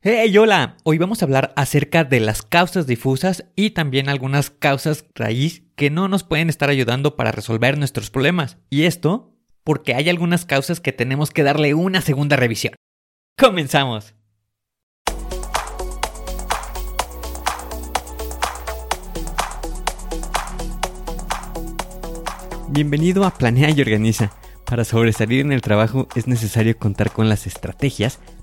[0.00, 0.76] Hey, hola.
[0.84, 5.90] Hoy vamos a hablar acerca de las causas difusas y también algunas causas raíz que
[5.90, 8.58] no nos pueden estar ayudando para resolver nuestros problemas.
[8.70, 9.34] Y esto
[9.64, 12.74] porque hay algunas causas que tenemos que darle una segunda revisión.
[13.36, 14.14] Comenzamos.
[22.68, 24.30] Bienvenido a Planea y Organiza.
[24.64, 28.20] Para sobresalir en el trabajo es necesario contar con las estrategias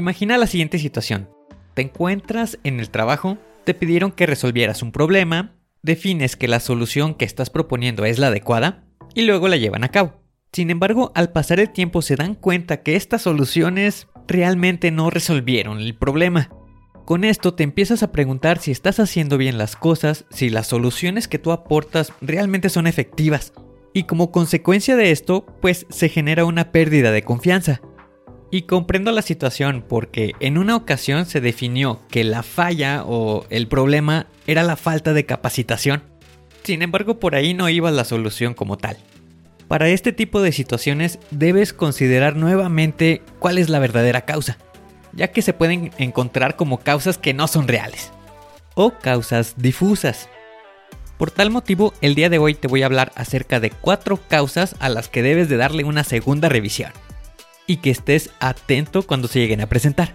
[0.00, 1.28] Imagina la siguiente situación.
[1.74, 7.12] Te encuentras en el trabajo, te pidieron que resolvieras un problema, defines que la solución
[7.12, 8.82] que estás proponiendo es la adecuada
[9.14, 10.22] y luego la llevan a cabo.
[10.54, 15.80] Sin embargo, al pasar el tiempo se dan cuenta que estas soluciones realmente no resolvieron
[15.80, 16.48] el problema.
[17.04, 21.28] Con esto te empiezas a preguntar si estás haciendo bien las cosas, si las soluciones
[21.28, 23.52] que tú aportas realmente son efectivas.
[23.92, 27.82] Y como consecuencia de esto, pues se genera una pérdida de confianza.
[28.52, 33.68] Y comprendo la situación porque en una ocasión se definió que la falla o el
[33.68, 36.02] problema era la falta de capacitación.
[36.64, 38.96] Sin embargo, por ahí no iba la solución como tal.
[39.68, 44.58] Para este tipo de situaciones debes considerar nuevamente cuál es la verdadera causa,
[45.12, 48.10] ya que se pueden encontrar como causas que no son reales,
[48.74, 50.28] o causas difusas.
[51.18, 54.74] Por tal motivo, el día de hoy te voy a hablar acerca de cuatro causas
[54.80, 56.90] a las que debes de darle una segunda revisión
[57.70, 60.12] y que estés atento cuando se lleguen a presentar.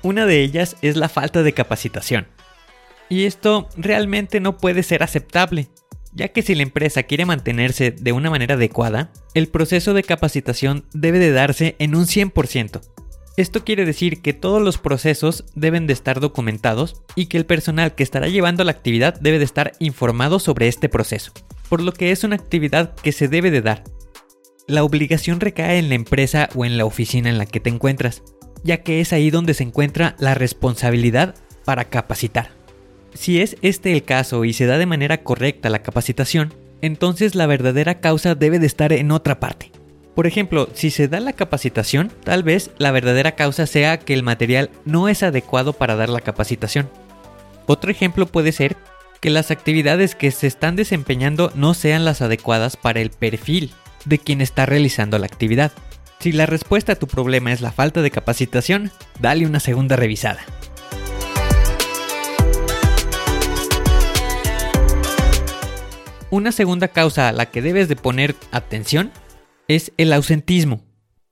[0.00, 2.26] Una de ellas es la falta de capacitación.
[3.10, 5.68] Y esto realmente no puede ser aceptable,
[6.14, 10.86] ya que si la empresa quiere mantenerse de una manera adecuada, el proceso de capacitación
[10.94, 12.80] debe de darse en un 100%.
[13.36, 17.94] Esto quiere decir que todos los procesos deben de estar documentados y que el personal
[17.94, 21.32] que estará llevando la actividad debe de estar informado sobre este proceso,
[21.70, 23.84] por lo que es una actividad que se debe de dar.
[24.66, 28.22] La obligación recae en la empresa o en la oficina en la que te encuentras,
[28.64, 31.34] ya que es ahí donde se encuentra la responsabilidad
[31.64, 32.50] para capacitar.
[33.14, 37.46] Si es este el caso y se da de manera correcta la capacitación, entonces la
[37.46, 39.72] verdadera causa debe de estar en otra parte.
[40.14, 44.22] Por ejemplo, si se da la capacitación, tal vez la verdadera causa sea que el
[44.22, 46.90] material no es adecuado para dar la capacitación.
[47.66, 48.76] Otro ejemplo puede ser
[49.20, 53.72] que las actividades que se están desempeñando no sean las adecuadas para el perfil
[54.04, 55.72] de quien está realizando la actividad.
[56.18, 60.40] Si la respuesta a tu problema es la falta de capacitación, dale una segunda revisada.
[66.28, 69.10] Una segunda causa a la que debes de poner atención
[69.68, 70.84] es el ausentismo,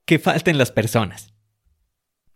[0.05, 1.33] que falten las personas.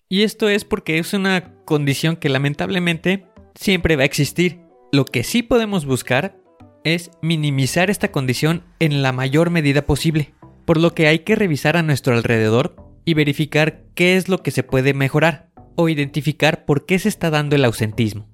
[0.07, 3.25] Y esto es porque es una condición que lamentablemente
[3.56, 4.61] siempre va a existir.
[4.91, 6.38] Lo que sí podemos buscar
[6.83, 10.33] es minimizar esta condición en la mayor medida posible,
[10.66, 14.51] por lo que hay que revisar a nuestro alrededor y verificar qué es lo que
[14.51, 18.29] se puede mejorar o identificar por qué se está dando el ausentismo.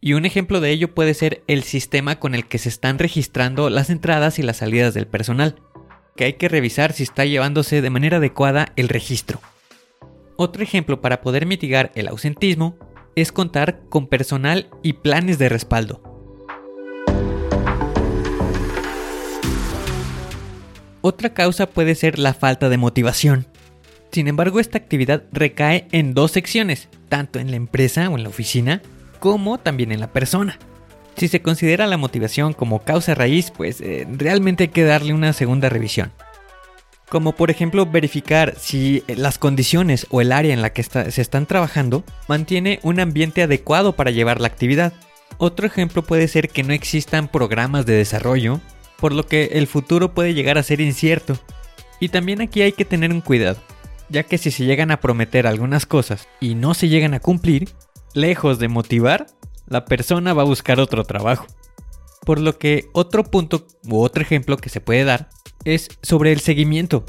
[0.00, 3.70] Y un ejemplo de ello puede ser el sistema con el que se están registrando
[3.70, 5.56] las entradas y las salidas del personal
[6.16, 9.40] que hay que revisar si está llevándose de manera adecuada el registro.
[10.36, 12.76] Otro ejemplo para poder mitigar el ausentismo
[13.14, 16.02] es contar con personal y planes de respaldo.
[21.00, 23.46] Otra causa puede ser la falta de motivación.
[24.10, 28.28] Sin embargo, esta actividad recae en dos secciones, tanto en la empresa o en la
[28.28, 28.82] oficina,
[29.20, 30.58] como también en la persona.
[31.16, 35.32] Si se considera la motivación como causa raíz, pues eh, realmente hay que darle una
[35.32, 36.12] segunda revisión.
[37.08, 41.46] Como por ejemplo verificar si las condiciones o el área en la que se están
[41.46, 44.92] trabajando mantiene un ambiente adecuado para llevar la actividad.
[45.38, 48.60] Otro ejemplo puede ser que no existan programas de desarrollo,
[48.98, 51.38] por lo que el futuro puede llegar a ser incierto.
[52.00, 53.58] Y también aquí hay que tener un cuidado,
[54.08, 57.70] ya que si se llegan a prometer algunas cosas y no se llegan a cumplir,
[58.14, 59.26] lejos de motivar,
[59.66, 61.46] la persona va a buscar otro trabajo.
[62.24, 65.28] Por lo que otro punto u otro ejemplo que se puede dar
[65.64, 67.04] es sobre el seguimiento.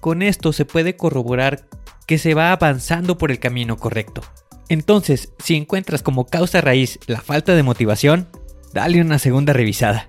[0.00, 1.68] Con esto se puede corroborar
[2.06, 4.22] que se va avanzando por el camino correcto.
[4.68, 8.28] Entonces, si encuentras como causa raíz la falta de motivación,
[8.72, 10.06] dale una segunda revisada.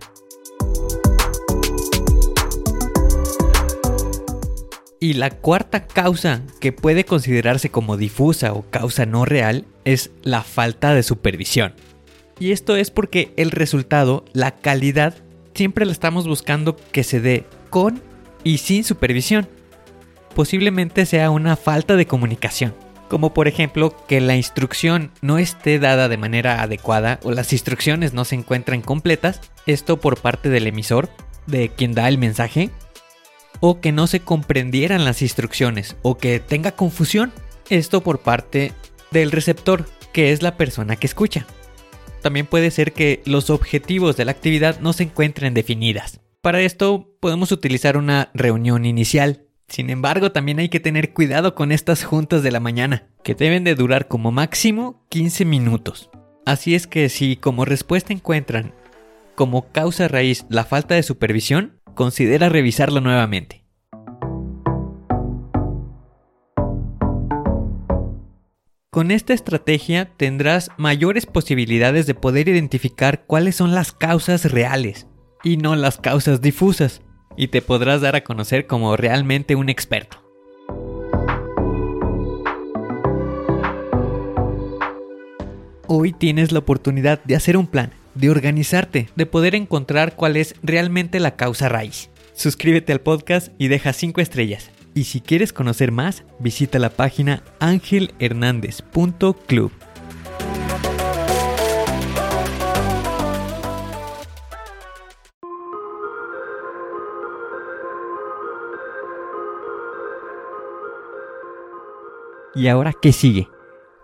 [5.00, 10.44] Y la cuarta causa que puede considerarse como difusa o causa no real es la
[10.44, 11.74] falta de supervisión.
[12.42, 15.14] Y esto es porque el resultado, la calidad,
[15.54, 18.02] siempre la estamos buscando que se dé con
[18.44, 19.48] y sin supervisión.
[20.34, 22.74] Posiblemente sea una falta de comunicación,
[23.10, 28.14] como por ejemplo que la instrucción no esté dada de manera adecuada o las instrucciones
[28.14, 31.10] no se encuentran completas, esto por parte del emisor,
[31.46, 32.72] de quien da el mensaje,
[33.60, 37.32] o que no se comprendieran las instrucciones o que tenga confusión.
[37.70, 38.74] Esto por parte
[39.12, 41.46] del receptor, que es la persona que escucha.
[42.22, 46.20] También puede ser que los objetivos de la actividad no se encuentren definidas.
[46.42, 49.46] Para esto podemos utilizar una reunión inicial.
[49.68, 53.64] Sin embargo, también hay que tener cuidado con estas juntas de la mañana, que deben
[53.64, 56.10] de durar como máximo 15 minutos.
[56.46, 58.74] Así es que si como respuesta encuentran
[59.36, 63.61] como causa raíz la falta de supervisión, considera revisarlo nuevamente.
[68.94, 75.08] Con esta estrategia tendrás mayores posibilidades de poder identificar cuáles son las causas reales
[75.46, 77.02] y no las causas difusas,
[77.38, 80.22] y te podrás dar a conocer como realmente un experto.
[85.88, 90.54] Hoy tienes la oportunidad de hacer un plan de organizarte, de poder encontrar cuál es
[90.64, 92.10] realmente la causa raíz.
[92.34, 94.70] Suscríbete al podcast y deja 5 estrellas.
[94.94, 99.72] Y si quieres conocer más, visita la página angelhernandez.club.
[112.54, 113.48] ¿Y ahora qué sigue?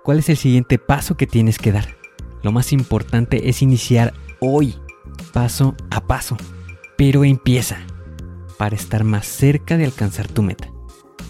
[0.04, 1.98] ¿Cuál es el siguiente paso que tienes que dar?
[2.44, 4.76] Lo más importante es iniciar hoy,
[5.34, 6.38] paso a paso.
[6.98, 7.80] Pero empieza
[8.58, 10.70] para estar más cerca de alcanzar tu meta.